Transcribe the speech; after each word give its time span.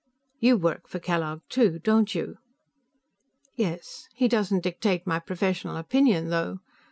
"You 0.39 0.57
work 0.57 0.87
for 0.87 0.97
Kellogg, 0.97 1.41
too, 1.47 1.77
don't 1.77 2.15
you?" 2.15 2.39
"Yes. 3.53 4.07
He 4.15 4.27
doesn't 4.27 4.63
dictate 4.63 5.05
my 5.05 5.19
professional 5.19 5.77
opinion, 5.77 6.29
though. 6.31 6.57